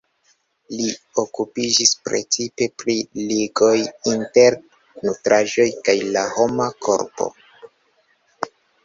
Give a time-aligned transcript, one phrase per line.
[0.75, 0.85] Li
[1.23, 2.95] okupiĝis precipe pri
[3.33, 3.73] ligoj
[4.13, 4.57] inter
[5.09, 7.29] nutraĵoj kaj la homa korpo.